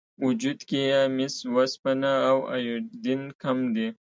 وجود 0.25 0.59
کې 0.69 0.79
یې 0.89 1.01
مس، 1.15 1.35
وسپنه 1.55 2.11
او 2.29 2.37
ایودین 2.55 3.21
کم 3.41 3.57
دي. 3.75 3.87